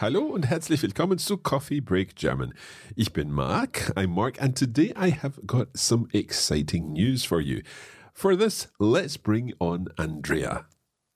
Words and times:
Hallo 0.00 0.22
und 0.22 0.46
herzlich 0.46 0.80
willkommen 0.82 1.18
zu 1.18 1.38
Coffee 1.38 1.80
Break 1.80 2.14
German. 2.14 2.54
Ich 2.94 3.12
bin 3.12 3.32
Mark, 3.32 3.92
I'm 3.96 4.14
Mark, 4.14 4.40
and 4.40 4.56
today 4.56 4.94
I 4.96 5.10
have 5.10 5.44
got 5.44 5.76
some 5.76 6.06
exciting 6.12 6.92
news 6.92 7.24
for 7.24 7.40
you. 7.40 7.62
For 8.14 8.36
this, 8.36 8.68
let's 8.78 9.18
bring 9.18 9.54
on 9.58 9.88
Andrea. 9.96 10.66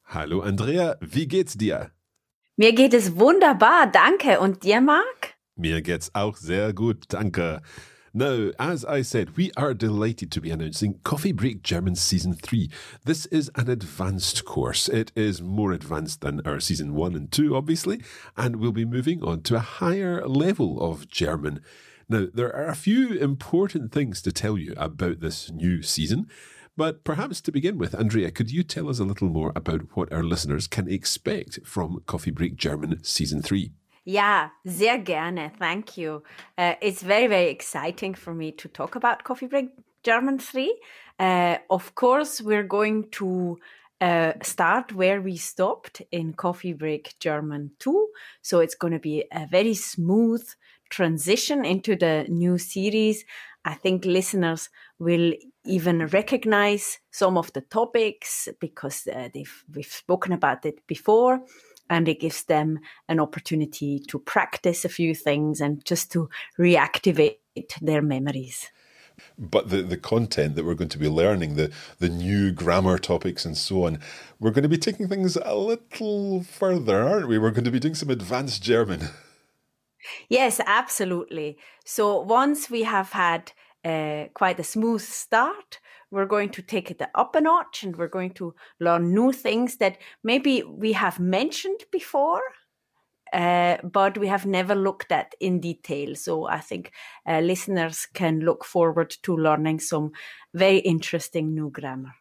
Hallo 0.05 0.41
Andrea, 0.41 0.97
wie 1.01 1.29
geht's 1.29 1.57
dir? 1.57 1.93
Mir 2.57 2.75
geht 2.75 2.93
es 2.93 3.17
wunderbar, 3.17 3.91
danke. 3.91 4.41
Und 4.41 4.65
dir, 4.65 4.81
Mark? 4.81 5.35
Mir 5.55 5.81
geht's 5.81 6.11
auch 6.15 6.37
sehr 6.37 6.75
gut, 6.75 7.05
danke. 7.09 7.63
Now, 8.15 8.51
as 8.59 8.85
I 8.85 9.01
said, 9.01 9.39
we 9.39 9.53
are 9.57 9.73
delighted 9.73 10.31
to 10.33 10.41
be 10.43 10.51
announcing 10.51 11.01
Coffee 11.03 11.33
Break 11.33 11.63
German 11.63 11.95
Season 11.95 12.35
3. 12.35 12.69
This 13.07 13.25
is 13.27 13.51
an 13.55 13.71
advanced 13.71 14.45
course. 14.45 14.87
It 14.87 15.13
is 15.17 15.41
more 15.41 15.73
advanced 15.73 16.21
than 16.21 16.47
our 16.47 16.61
Season 16.61 16.95
1 16.95 17.15
and 17.15 17.33
2, 17.33 17.57
obviously, 17.57 18.03
and 18.37 18.57
we'll 18.57 18.71
be 18.71 18.85
moving 18.85 19.25
on 19.25 19.41
to 19.45 19.57
a 19.57 19.61
higher 19.61 20.29
level 20.29 20.79
of 20.83 21.09
German. 21.09 21.63
Now, 22.07 22.27
there 22.35 22.55
are 22.55 22.67
a 22.67 22.75
few 22.75 23.15
important 23.15 23.93
things 23.93 24.21
to 24.23 24.33
tell 24.33 24.59
you 24.59 24.75
about 24.77 25.21
this 25.21 25.51
new 25.51 25.81
season. 25.81 26.29
But 26.77 27.05
perhaps 27.05 27.41
to 27.43 27.53
begin 27.53 27.79
with, 27.79 27.95
Andrea, 27.95 28.31
could 28.31 28.51
you 28.51 28.63
tell 28.63 28.91
us 28.91 28.99
a 28.99 29.05
little 29.05 29.31
more 29.31 29.53
about 29.57 29.97
what 29.97 30.13
our 30.13 30.23
listeners 30.23 30.67
can 30.67 30.87
expect 30.87 31.61
from 31.65 32.03
Coffee 32.05 32.31
Break 32.31 32.57
German 32.57 33.03
Season 33.05 33.41
3? 33.41 33.73
Ja, 34.05 34.51
sehr 34.65 34.99
gerne. 34.99 35.53
Thank 35.59 35.97
you. 35.97 36.23
Uh, 36.59 36.75
it's 36.81 37.03
very, 37.03 37.29
very 37.29 37.51
exciting 37.51 38.17
for 38.17 38.35
me 38.35 38.53
to 38.53 38.69
talk 38.69 38.97
about 38.97 39.23
Coffee 39.23 39.47
Break 39.47 39.71
German 40.03 40.41
3. 40.41 40.75
Uh, 41.21 41.59
of 41.71 41.95
course, 41.95 42.43
we're 42.43 42.65
going 42.67 43.11
to 43.13 43.59
uh, 44.01 44.33
start 44.43 44.93
where 44.93 45.21
we 45.21 45.37
stopped 45.37 46.03
in 46.11 46.33
Coffee 46.33 46.73
Break 46.73 47.15
German 47.21 47.71
2. 47.79 48.09
So 48.43 48.59
it's 48.59 48.75
going 48.75 48.93
to 48.93 48.99
be 48.99 49.25
a 49.33 49.47
very 49.47 49.75
smooth 49.75 50.43
transition 50.91 51.65
into 51.65 51.95
the 51.95 52.27
new 52.29 52.59
series. 52.59 53.25
I 53.65 53.75
think 53.75 54.05
listeners 54.05 54.69
will 54.99 55.33
even 55.65 56.07
recognize 56.09 56.99
some 57.13 57.39
of 57.39 57.53
the 57.53 57.61
topics 57.61 58.49
because 58.59 59.07
uh, 59.07 59.29
we've 59.73 59.87
spoken 59.87 60.33
about 60.33 60.67
it 60.67 60.85
before 60.89 61.43
and 61.93 62.09
it 62.09 62.21
gives 62.21 62.45
them 62.45 62.81
an 63.09 63.21
opportunity 63.21 64.01
to 64.09 64.19
practice 64.19 64.85
a 64.85 64.89
few 64.89 65.15
things 65.15 65.61
and 65.61 65.85
just 65.85 66.11
to 66.11 66.31
reactivate 66.59 67.37
their 67.83 68.01
memories. 68.01 68.71
But 69.39 69.69
the, 69.69 69.83
the 69.83 69.99
content 69.99 70.57
that 70.57 70.65
we're 70.65 70.75
going 70.75 70.89
to 70.89 70.99
be 70.99 71.09
learning, 71.09 71.57
the, 71.57 71.71
the 71.99 72.09
new 72.09 72.51
grammar 72.51 72.97
topics 72.97 73.45
and 73.45 73.57
so 73.59 73.85
on, 73.85 74.01
we're 74.41 74.51
going 74.53 74.63
to 74.63 74.71
be 74.71 74.79
taking 74.79 75.07
things 75.07 75.37
a 75.37 75.55
little 75.55 76.43
further, 76.43 77.03
aren't 77.03 77.29
we? 77.29 77.39
We're 77.39 77.51
going 77.51 77.65
to 77.65 77.71
be 77.71 77.79
doing 77.79 77.95
some 77.95 78.11
advanced 78.11 78.63
German. 78.63 79.09
Yes, 80.31 80.61
absolutely. 80.67 81.59
So 81.85 82.19
once 82.21 82.71
we 82.71 82.85
have 82.85 83.13
had 83.13 83.53
uh, 83.85 84.25
quite 84.35 84.61
a 84.61 84.65
smooth 84.65 85.01
start, 85.01 85.81
we're 86.11 86.27
going 86.27 86.51
to 86.51 86.63
take 86.63 86.91
it 86.91 87.03
up 87.15 87.35
a 87.35 87.41
notch 87.41 87.83
and 87.83 87.97
we're 87.97 88.09
going 88.09 88.35
to 88.35 88.55
learn 88.81 89.15
new 89.15 89.33
things 89.33 89.77
that 89.79 89.99
maybe 90.23 90.63
we 90.63 90.93
have 90.93 91.19
mentioned 91.19 91.81
before. 91.91 92.43
Uh, 93.33 93.79
but 93.83 94.19
we 94.19 94.27
have 94.27 94.45
never 94.45 94.75
looked 94.75 95.11
at 95.11 95.35
in 95.41 95.59
detail. 95.59 96.15
So 96.15 96.47
I 96.47 96.61
think 96.61 96.93
uh, 97.27 97.41
listeners 97.41 98.07
can 98.13 98.41
look 98.41 98.63
forward 98.63 99.17
to 99.23 99.35
learning 99.35 99.81
some 99.81 100.13
very 100.53 100.81
interesting 100.81 101.55
new 101.55 101.71
grammar. 101.71 102.13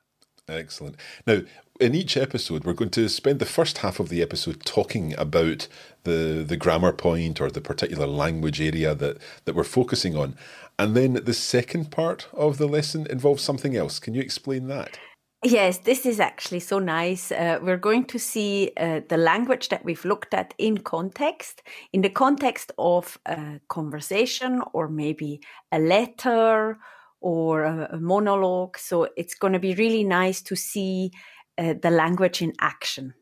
Excellent. 0.47 0.95
Now, 1.27 1.41
in 1.81 1.95
each 1.95 2.15
episode, 2.15 2.63
we're 2.63 2.73
going 2.73 2.91
to 2.91 3.09
spend 3.09 3.39
the 3.39 3.45
first 3.45 3.79
half 3.79 3.99
of 3.99 4.09
the 4.09 4.21
episode 4.21 4.63
talking 4.63 5.15
about 5.17 5.67
the 6.03 6.45
the 6.47 6.55
grammar 6.55 6.93
point 6.93 7.41
or 7.41 7.49
the 7.49 7.61
particular 7.61 8.07
language 8.07 8.61
area 8.61 8.93
that 8.95 9.17
that 9.45 9.55
we're 9.55 9.63
focusing 9.63 10.15
on, 10.15 10.35
and 10.77 10.95
then 10.95 11.13
the 11.13 11.33
second 11.33 11.91
part 11.91 12.27
of 12.33 12.57
the 12.57 12.67
lesson 12.67 13.07
involves 13.09 13.43
something 13.43 13.75
else. 13.75 13.99
Can 13.99 14.13
you 14.13 14.21
explain 14.21 14.67
that? 14.67 14.99
Yes, 15.43 15.79
this 15.79 16.05
is 16.05 16.19
actually 16.19 16.59
so 16.59 16.77
nice. 16.77 17.31
Uh, 17.31 17.57
we're 17.63 17.77
going 17.89 18.05
to 18.05 18.19
see 18.19 18.71
uh, 18.77 19.01
the 19.09 19.17
language 19.17 19.69
that 19.69 19.83
we've 19.83 20.05
looked 20.05 20.35
at 20.35 20.53
in 20.59 20.77
context, 20.77 21.63
in 21.93 22.01
the 22.01 22.11
context 22.11 22.71
of 22.77 23.17
a 23.25 23.59
conversation 23.67 24.61
or 24.73 24.87
maybe 24.87 25.41
a 25.71 25.79
letter 25.79 26.77
or 27.21 27.63
a, 27.63 27.89
a 27.93 27.99
monologue. 27.99 28.77
So 28.77 29.07
it's 29.17 29.33
going 29.33 29.53
to 29.53 29.59
be 29.59 29.73
really 29.73 30.03
nice 30.03 30.43
to 30.43 30.55
see 30.55 31.11
uh, 31.61 31.73
the 31.81 31.91
language 31.91 32.41
in 32.41 32.53
action 32.59 33.13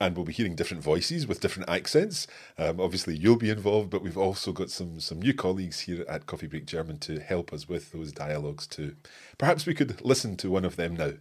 and 0.00 0.16
we'll 0.16 0.24
be 0.24 0.32
hearing 0.32 0.54
different 0.54 0.82
voices 0.82 1.26
with 1.26 1.40
different 1.40 1.68
accents. 1.68 2.26
Um, 2.56 2.80
obviously, 2.80 3.16
you'll 3.16 3.36
be 3.36 3.50
involved, 3.50 3.90
but 3.90 4.02
we've 4.02 4.18
also 4.18 4.52
got 4.52 4.70
some 4.70 5.00
some 5.00 5.20
new 5.20 5.34
colleagues 5.34 5.80
here 5.80 6.04
at 6.08 6.26
Coffee 6.26 6.46
Break 6.46 6.66
German 6.66 6.98
to 7.00 7.18
help 7.18 7.52
us 7.52 7.68
with 7.68 7.92
those 7.92 8.12
dialogues 8.12 8.66
too. 8.66 8.94
Perhaps 9.38 9.66
we 9.66 9.74
could 9.74 10.04
listen 10.04 10.36
to 10.36 10.50
one 10.50 10.64
of 10.64 10.76
them 10.76 10.94
now. 10.94 11.12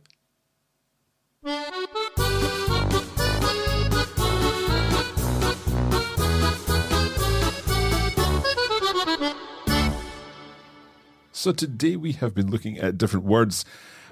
So 11.37 11.51
today 11.51 11.95
we 11.95 12.13
have 12.13 12.33
been 12.33 12.49
looking 12.49 12.79
at 12.79 12.97
different 12.97 13.23
words 13.23 13.63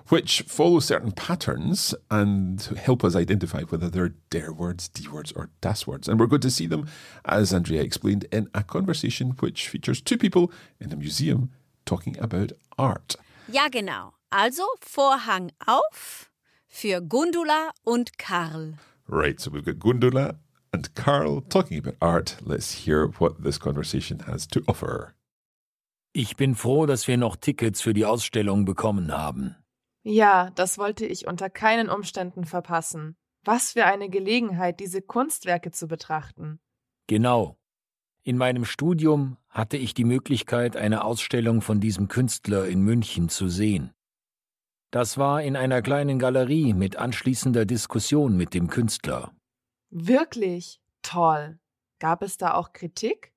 which 0.10 0.42
follow 0.42 0.80
certain 0.80 1.12
patterns 1.12 1.96
and 2.12 2.62
help 2.78 3.04
us 3.04 3.16
identify 3.16 3.64
whether 3.64 3.90
they're 3.90 4.14
der 4.30 4.52
words, 4.52 4.88
die 4.88 5.12
words, 5.12 5.32
or 5.32 5.50
das 5.60 5.88
words. 5.88 6.08
And 6.08 6.20
we're 6.20 6.28
going 6.28 6.42
to 6.42 6.52
see 6.52 6.68
them, 6.68 6.88
as 7.26 7.52
Andrea 7.52 7.82
explained, 7.82 8.28
in 8.32 8.48
a 8.54 8.62
conversation 8.62 9.32
which 9.40 9.68
features 9.68 10.02
two 10.02 10.20
people 10.20 10.52
in 10.80 10.94
a 10.94 10.96
museum 10.96 11.50
talking 11.84 12.16
about 12.20 12.52
art. 12.78 13.16
Ja, 13.48 13.70
genau. 13.70 14.14
Also 14.32 14.64
Vorhang 14.80 15.50
auf 15.68 16.30
für 16.68 17.02
Gundula 17.02 17.72
und 17.84 18.20
Karl. 18.20 18.76
Right, 19.08 19.42
so 19.42 19.50
we've 19.50 19.66
got 19.66 19.80
Gundula 19.80 20.38
and 20.72 20.94
Karl 20.94 21.42
talking 21.42 21.80
about 21.80 21.96
art. 22.00 22.36
Let's 22.44 22.86
hear 22.86 23.08
what 23.18 23.44
this 23.44 23.58
conversation 23.58 24.20
has 24.28 24.46
to 24.46 24.64
offer. 24.68 25.16
Ich 26.18 26.38
bin 26.38 26.56
froh, 26.56 26.86
dass 26.86 27.10
wir 27.10 27.18
noch 27.18 27.36
Tickets 27.36 27.82
für 27.82 27.94
die 27.94 28.06
Ausstellung 28.06 28.64
bekommen 28.64 29.12
haben. 29.12 29.58
Ja, 30.02 30.50
das 30.52 30.78
wollte 30.78 31.06
ich 31.06 31.28
unter 31.28 31.50
keinen 31.50 31.90
Umständen 31.90 32.46
verpassen. 32.46 33.18
Was 33.44 33.74
für 33.74 33.84
eine 33.84 34.10
Gelegenheit, 34.10 34.80
diese 34.80 35.02
Kunstwerke 35.02 35.72
zu 35.72 35.90
betrachten. 35.90 36.62
Genau. 37.08 37.58
In 38.24 38.38
meinem 38.38 38.64
Studium 38.64 39.36
hatte 39.50 39.76
ich 39.76 39.94
die 39.94 40.06
Möglichkeit, 40.06 40.78
eine 40.78 41.04
Ausstellung 41.04 41.62
von 41.62 41.82
diesem 41.82 42.08
Künstler 42.08 42.66
in 42.66 42.80
München 42.80 43.28
zu 43.28 43.50
sehen. 43.50 43.92
Das 44.92 45.18
war 45.18 45.42
in 45.42 45.58
einer 45.58 45.82
kleinen 45.82 46.18
Galerie 46.18 46.74
mit 46.74 46.96
anschließender 46.96 47.66
Diskussion 47.66 48.38
mit 48.38 48.54
dem 48.54 48.70
Künstler. 48.70 49.34
Wirklich 49.90 50.80
toll. 51.02 51.60
Gab 52.00 52.22
es 52.22 52.38
da 52.38 52.54
auch 52.54 52.72
Kritik? 52.72 53.35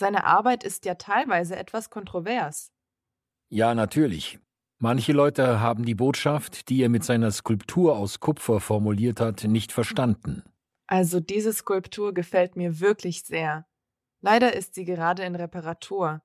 Seine 0.00 0.24
Arbeit 0.24 0.64
ist 0.64 0.86
ja 0.86 0.94
teilweise 0.94 1.56
etwas 1.56 1.90
kontrovers. 1.90 2.72
Ja, 3.50 3.74
natürlich. 3.74 4.38
Manche 4.78 5.12
Leute 5.12 5.60
haben 5.60 5.84
die 5.84 5.94
Botschaft, 5.94 6.70
die 6.70 6.82
er 6.82 6.88
mit 6.88 7.04
seiner 7.04 7.30
Skulptur 7.30 7.98
aus 7.98 8.18
Kupfer 8.18 8.60
formuliert 8.60 9.20
hat, 9.20 9.44
nicht 9.44 9.72
verstanden. 9.72 10.42
Also 10.86 11.20
diese 11.20 11.52
Skulptur 11.52 12.14
gefällt 12.14 12.56
mir 12.56 12.80
wirklich 12.80 13.24
sehr. 13.24 13.66
Leider 14.22 14.54
ist 14.54 14.74
sie 14.74 14.86
gerade 14.86 15.22
in 15.24 15.34
Reparatur. 15.34 16.22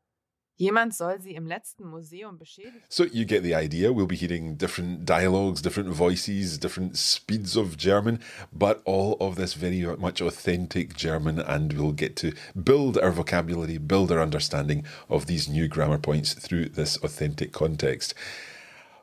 Jemand 0.57 0.95
soll 0.95 1.19
sie 1.19 1.35
im 1.35 1.47
letzten 1.47 1.85
Museum 1.89 2.37
beschädigen. 2.37 2.81
So 2.87 3.03
you 3.03 3.25
get 3.25 3.43
the 3.43 3.53
idea. 3.53 3.91
We'll 3.91 4.07
be 4.07 4.15
hearing 4.15 4.57
different 4.57 5.05
dialogues, 5.05 5.61
different 5.61 5.89
voices, 5.89 6.57
different 6.57 6.97
speeds 6.97 7.57
of 7.57 7.75
German, 7.77 8.19
but 8.53 8.81
all 8.85 9.17
of 9.19 9.35
this 9.35 9.53
very 9.53 9.85
much 9.97 10.21
authentic 10.21 10.95
German, 10.95 11.39
and 11.39 11.73
we'll 11.73 11.91
get 11.91 12.15
to 12.17 12.31
build 12.55 12.97
our 12.97 13.11
vocabulary, 13.11 13.77
build 13.77 14.11
our 14.11 14.21
understanding 14.21 14.85
of 15.09 15.25
these 15.25 15.49
new 15.49 15.67
grammar 15.67 15.97
points 15.97 16.33
through 16.33 16.69
this 16.69 16.97
authentic 17.03 17.51
context. 17.51 18.15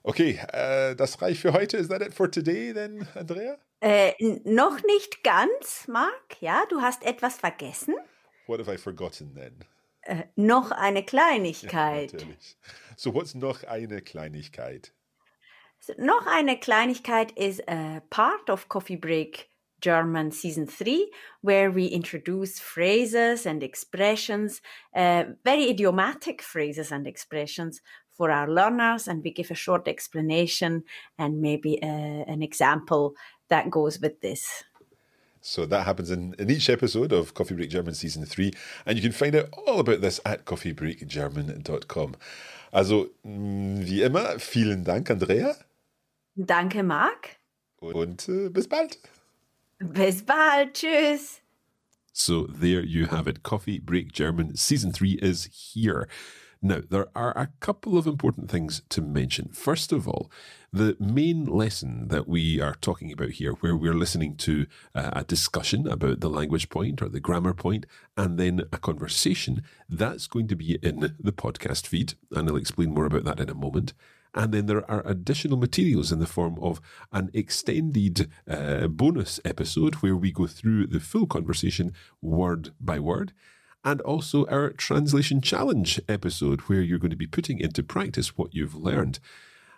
Okay, 0.05 0.41
uh, 0.55 0.95
das 0.95 1.21
reicht 1.21 1.43
für 1.43 1.53
heute. 1.53 1.77
Is 1.77 1.89
that 1.89 2.01
it 2.01 2.15
for 2.15 2.29
today 2.29 2.73
then, 2.73 3.07
Andrea? 3.15 3.59
Äh, 3.81 4.15
noch 4.45 4.83
nicht 4.85 5.23
ganz, 5.23 5.87
Mark. 5.87 6.41
Ja, 6.41 6.65
du 6.71 6.81
hast 6.81 7.05
etwas 7.05 7.37
vergessen. 7.37 7.95
What 8.47 8.59
have 8.59 8.73
I 8.73 8.79
forgotten 8.79 9.35
then? 9.35 9.65
Äh, 10.03 10.25
noch 10.35 10.73
eine 10.73 11.05
Kleinigkeit. 11.05 12.13
Ja. 12.13 12.27
So, 12.97 13.15
what's 13.15 13.35
noch 13.35 13.63
eine 13.65 14.03
Kleinigkeit? 14.03 14.93
So, 15.79 15.93
noch 15.97 16.27
eine 16.27 16.59
Kleinigkeit 16.59 17.33
is 17.33 17.61
a 17.69 18.01
part 18.11 18.51
of 18.51 18.69
Coffee 18.69 18.97
Break 18.97 19.49
German 19.81 20.31
Season 20.31 20.67
3, 20.67 21.07
where 21.43 21.71
we 21.71 21.87
introduce 21.87 22.59
phrases 22.59 23.47
and 23.47 23.63
expressions, 23.63 24.61
uh, 24.95 25.25
very 25.45 25.69
idiomatic 25.69 26.43
phrases 26.43 26.93
and 26.93 27.07
expressions 27.07 27.81
for 28.17 28.31
our 28.31 28.49
learners, 28.49 29.09
and 29.09 29.23
we 29.23 29.33
give 29.33 29.51
a 29.51 29.55
short 29.55 29.89
explanation 29.89 30.85
and 31.19 31.41
maybe 31.41 31.83
uh, 31.83 31.87
an 31.87 32.43
example 32.43 33.15
that 33.49 33.71
goes 33.71 34.01
with 34.01 34.21
this. 34.21 34.65
So 35.43 35.67
that 35.67 35.85
happens 35.85 36.11
in, 36.11 36.35
in 36.39 36.49
each 36.51 36.71
episode 36.71 37.13
of 37.13 37.35
Coffee 37.35 37.55
Break 37.55 37.69
German 37.69 37.95
Season 37.95 38.25
3. 38.25 38.53
And 38.87 38.97
you 38.97 39.03
can 39.03 39.13
find 39.13 39.35
out 39.35 39.49
all 39.67 39.81
about 39.81 40.01
this 40.01 40.21
at 40.25 40.45
coffeebreakgerman.com. 40.45 42.15
Also, 42.73 43.11
mm, 43.27 43.85
wie 43.85 44.03
immer, 44.03 44.39
vielen 44.39 44.85
Dank, 44.85 45.11
Andrea. 45.11 45.57
Danke, 46.37 46.83
Mark. 46.85 47.37
Und 47.81 48.29
äh, 48.29 48.49
bis 48.49 48.69
bald. 48.69 48.99
Bis 49.81 50.23
bald. 50.23 50.75
Tschüss. 50.75 51.41
So 52.13 52.47
there 52.47 52.83
you 52.83 53.07
have 53.07 53.27
it. 53.27 53.43
Coffee 53.43 53.81
Break 53.81 54.13
German 54.13 54.55
Season 54.55 54.93
3 54.93 55.19
is 55.21 55.49
here. 55.53 56.07
Now, 56.65 56.81
there 56.89 57.09
are 57.17 57.37
a 57.37 57.49
couple 57.59 57.99
of 57.99 58.07
important 58.07 58.49
things 58.49 58.83
to 58.91 59.03
mention. 59.03 59.49
First 59.49 59.91
of 59.91 60.07
all, 60.07 60.31
the 60.73 60.97
main 61.01 61.45
lesson 61.45 62.07
that 62.07 62.29
we 62.29 62.61
are 62.61 62.77
talking 62.81 63.11
about 63.11 63.31
here, 63.31 63.55
where 63.55 63.75
we're 63.75 63.93
listening 63.93 64.37
to 64.37 64.67
uh, 64.95 65.11
a 65.13 65.25
discussion 65.25 65.89
about 65.89 66.21
the 66.21 66.31
language 66.31 66.69
point 66.69 67.03
or 67.03 67.09
the 67.09 67.19
grammar 67.19 67.53
point, 67.53 67.85
and 68.17 68.39
then 68.39 68.63
a 68.73 68.79
conversation, 68.79 69.65
that's 69.89 70.29
going 70.29 70.47
to 70.47 70.55
be 70.55 70.79
in 70.85 71.17
the 71.19 71.33
podcast 71.33 71.89
feed. 71.89 72.15
And 72.31 72.49
I'll 72.49 72.57
explain 72.57 72.95
more 72.95 73.07
about 73.07 73.25
that 73.25 73.41
in 73.41 73.51
a 73.51 73.55
moment. 73.55 73.93
And 74.33 74.55
then 74.55 74.67
there 74.67 74.89
are 74.89 75.03
additional 75.05 75.59
materials 75.59 76.13
in 76.13 76.21
the 76.21 76.27
form 76.27 76.59
of 76.63 76.81
an 77.11 77.29
extended 77.35 78.31
uh, 78.49 78.87
bonus 78.87 79.41
episode 79.45 79.97
where 79.97 80.17
we 80.17 80.31
go 80.31 80.47
through 80.47 80.87
the 80.87 81.01
full 81.01 81.27
conversation 81.27 81.93
word 82.23 82.71
by 82.81 83.01
word 83.01 83.33
and 83.85 84.01
also 84.03 84.47
our 84.47 84.71
Translation 84.71 85.41
Challenge 85.41 86.01
episode, 86.09 86.63
where 86.63 86.83
you're 86.83 86.99
going 86.99 87.11
to 87.11 87.17
be 87.17 87.27
putting 87.27 87.59
into 87.59 87.83
practice 87.83 88.37
what 88.37 88.55
you've 88.55 88.75
learned. 88.75 89.19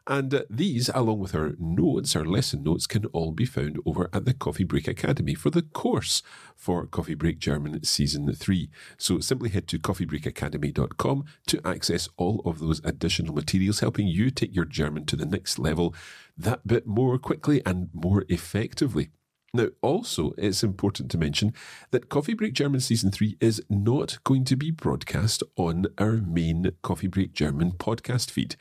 And 0.07 0.35
uh, 0.35 0.43
these, 0.51 0.91
along 0.95 1.21
with 1.21 1.35
our 1.35 1.55
notes, 1.59 2.15
our 2.15 2.27
lesson 2.27 2.63
notes, 2.63 2.87
can 2.87 3.07
all 3.07 3.33
be 3.33 3.47
found 3.47 3.79
over 3.87 4.11
at 4.13 4.27
the 4.27 4.35
Coffee 4.35 4.65
Break 4.65 4.87
Academy 4.87 5.35
for 5.35 5.49
the 5.49 5.63
course 5.63 6.23
for 6.55 6.87
Coffee 6.87 7.15
Break 7.15 7.39
German 7.39 7.83
Season 7.85 8.31
3. 8.31 8.69
So 8.99 9.19
simply 9.21 9.49
head 9.49 9.67
to 9.69 9.79
coffeebreakacademy.com 9.79 11.25
to 11.47 11.61
access 11.67 12.09
all 12.19 12.43
of 12.45 12.59
those 12.59 12.83
additional 12.85 13.35
materials, 13.35 13.81
helping 13.81 14.07
you 14.07 14.31
take 14.31 14.55
your 14.55 14.67
German 14.67 15.07
to 15.07 15.17
the 15.17 15.27
next 15.27 15.59
level 15.59 15.95
that 16.37 16.67
bit 16.67 16.87
more 16.87 17.17
quickly 17.19 17.63
and 17.65 17.89
more 17.95 18.27
effectively. 18.29 19.09
Now, 19.55 19.69
also, 19.83 20.33
it's 20.37 20.65
important 20.65 21.13
to 21.13 21.19
mention 21.19 21.55
that 21.93 22.09
Coffee 22.09 22.35
Break 22.35 22.55
German 22.55 22.81
Season 22.81 23.13
3 23.13 23.37
is 23.41 23.63
not 23.71 24.19
going 24.25 24.43
to 24.47 24.57
be 24.57 24.73
broadcast 24.73 25.45
on 25.55 25.87
our 25.97 26.15
main 26.15 26.73
Coffee 26.83 27.07
Break 27.07 27.35
German 27.35 27.71
podcast 27.71 28.33
feed. 28.33 28.57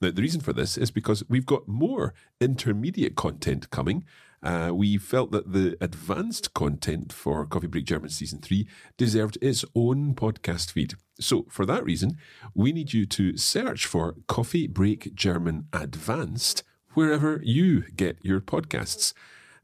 Now, 0.00 0.10
the 0.10 0.20
reason 0.20 0.40
for 0.40 0.52
this 0.52 0.76
is 0.76 0.90
because 0.90 1.22
we've 1.28 1.46
got 1.46 1.68
more 1.68 2.12
intermediate 2.40 3.14
content 3.14 3.70
coming. 3.70 4.04
Uh, 4.42 4.72
we 4.74 4.98
felt 4.98 5.30
that 5.30 5.52
the 5.52 5.76
advanced 5.80 6.54
content 6.54 7.12
for 7.12 7.46
Coffee 7.46 7.68
Break 7.68 7.84
German 7.84 8.10
Season 8.10 8.40
3 8.40 8.66
deserved 8.96 9.38
its 9.40 9.64
own 9.76 10.12
podcast 10.16 10.72
feed. 10.72 10.94
So, 11.20 11.46
for 11.50 11.64
that 11.66 11.84
reason, 11.84 12.16
we 12.52 12.72
need 12.72 12.92
you 12.92 13.06
to 13.06 13.36
search 13.36 13.86
for 13.86 14.16
Coffee 14.26 14.66
Break 14.66 15.14
German 15.14 15.68
Advanced 15.72 16.64
wherever 16.94 17.40
you 17.44 17.82
get 17.94 18.18
your 18.22 18.40
podcasts. 18.40 19.14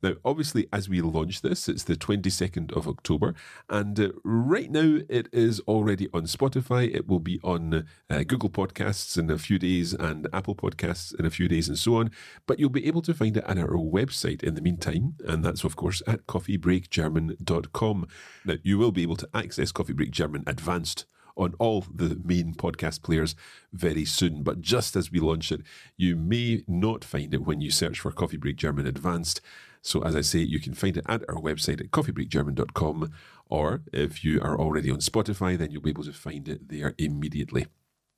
Now, 0.03 0.15
obviously, 0.25 0.69
as 0.73 0.89
we 0.89 1.01
launch 1.01 1.43
this, 1.43 1.69
it's 1.69 1.85
the 1.85 1.97
22nd 1.97 2.73
of 2.77 2.87
October, 2.87 3.35
and 3.69 3.99
uh, 3.99 4.09
right 4.23 4.71
now 4.71 5.01
it 5.09 5.29
is 5.33 5.61
already 5.61 6.09
on 6.15 6.23
Spotify. 6.23 6.95
It 6.95 7.09
will 7.09 7.19
be 7.19 7.41
on 7.43 7.87
uh, 8.09 8.23
Google 8.23 8.51
Podcasts 8.51 9.19
in 9.19 9.31
a 9.31 9.39
few 9.39 9.59
days 9.59 9.95
and 9.95 10.29
Apple 10.33 10.55
Podcasts 10.55 11.19
in 11.19 11.27
a 11.27 11.31
few 11.31 11.49
days, 11.49 11.69
and 11.69 11.79
so 11.79 11.97
on. 11.97 12.11
But 12.47 12.61
you'll 12.61 12.71
be 12.71 12.87
able 12.87 13.03
to 13.03 13.15
find 13.15 13.37
it 13.37 13.45
on 13.45 13.59
our 13.59 13.77
website 13.77 14.45
in 14.45 14.55
the 14.55 14.63
meantime, 14.63 15.15
and 15.27 15.45
that's, 15.45 15.65
of 15.65 15.75
course, 15.75 16.03
at 16.07 16.27
coffeebreakgerman.com. 16.27 18.09
Now, 18.45 18.55
you 18.63 18.79
will 18.79 18.93
be 18.93 19.03
able 19.03 19.17
to 19.17 19.29
access 19.35 19.73
Coffee 19.73 19.93
Break 19.93 20.13
German 20.13 20.45
Advanced 20.47 21.07
on 21.39 21.55
all 21.59 21.85
the 21.95 22.21
main 22.25 22.53
podcast 22.53 23.03
players 23.03 23.35
very 23.73 24.05
soon. 24.05 24.43
But 24.43 24.61
just 24.61 24.97
as 24.97 25.11
we 25.11 25.21
launch 25.21 25.53
it, 25.53 25.63
you 25.97 26.17
may 26.17 26.65
not 26.67 27.05
find 27.05 27.33
it 27.33 27.45
when 27.45 27.61
you 27.61 27.71
search 27.71 28.01
for 28.01 28.11
Coffee 28.11 28.37
Break 28.37 28.57
German 28.57 28.87
Advanced. 28.87 29.41
So, 29.83 30.03
as 30.03 30.17
I 30.17 30.21
say, 30.21 30.41
you 30.41 30.61
can 30.61 30.75
find 30.75 30.97
it 30.97 31.05
at 31.09 31.23
our 31.29 31.37
website 31.37 31.81
at 31.81 31.91
coffeebreakgerman.com, 31.91 33.13
or 33.47 33.83
if 33.93 34.25
you 34.25 34.41
are 34.41 34.59
already 34.59 34.91
on 34.91 34.99
Spotify, 34.99 35.57
then 35.57 35.71
you'll 35.71 35.83
be 35.83 35.91
able 35.91 36.05
to 36.05 36.13
find 36.13 36.49
it 36.49 36.69
there 36.69 36.95
immediately. 36.99 37.67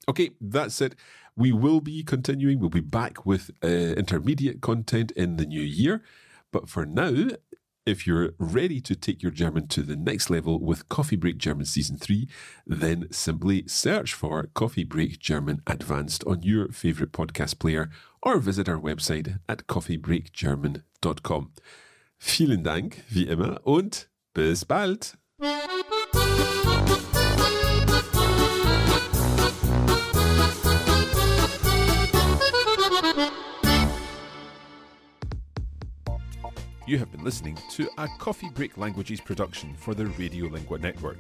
Okay, 0.09 0.31
that's 0.41 0.81
it. 0.81 0.97
We 1.37 1.53
will 1.53 1.81
be 1.81 2.03
continuing. 2.03 2.59
We'll 2.59 2.71
be 2.71 2.81
back 2.81 3.25
with 3.25 3.51
uh, 3.63 3.67
intermediate 3.67 4.61
content 4.61 5.13
in 5.13 5.37
the 5.37 5.47
new 5.47 5.61
year. 5.61 6.03
But 6.53 6.69
for 6.69 6.85
now, 6.85 7.29
if 7.87 8.07
you're 8.07 8.33
ready 8.39 8.81
to 8.81 8.95
take 8.95 9.23
your 9.23 9.33
German 9.33 9.69
to 9.69 9.83
the 9.83 9.97
next 9.97 10.31
level 10.31 10.61
with 10.61 10.89
Coffee 10.89 11.17
Break 11.17 11.39
German 11.39 11.67
Season 11.67 11.97
3, 11.97 12.29
then 12.67 13.09
simply 13.11 13.65
search 13.67 14.15
for 14.15 14.49
Coffee 14.55 14.85
Break 14.85 15.19
German 15.19 15.63
Advanced 15.67 16.25
on 16.27 16.43
your 16.43 16.69
favourite 16.73 17.13
podcast 17.13 17.59
player 17.59 17.91
or 18.23 18.39
visit 18.39 18.69
our 18.69 18.79
website 18.79 19.39
at 19.49 19.67
coffeebreakgerman.com. 19.67 21.53
Vielen 22.19 22.63
Dank, 22.63 23.03
wie 23.09 23.27
immer, 23.27 23.59
und 23.65 24.09
bis 24.35 24.65
bald! 24.65 25.17
You 36.91 36.99
have 36.99 37.13
been 37.13 37.23
listening 37.23 37.57
to 37.71 37.89
a 37.99 38.09
Coffee 38.19 38.49
Break 38.49 38.77
Languages 38.77 39.21
production 39.21 39.77
for 39.77 39.95
the 39.95 40.07
Radiolingua 40.07 40.81
Network. 40.81 41.19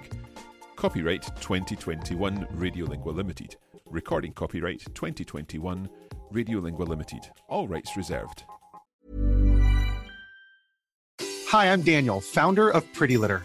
Copyright 0.74 1.22
2021 1.40 2.44
Radiolingua 2.56 3.14
Limited. 3.14 3.54
Recording 3.86 4.32
copyright 4.32 4.80
2021 4.94 5.88
Radiolingua 6.32 6.88
Limited. 6.88 7.20
All 7.48 7.68
rights 7.68 7.96
reserved. 7.96 8.42
Hi, 11.20 11.72
I'm 11.72 11.82
Daniel, 11.82 12.20
founder 12.20 12.68
of 12.68 12.92
Pretty 12.92 13.16
Litter. 13.16 13.44